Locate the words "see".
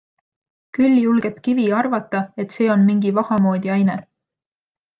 2.57-2.73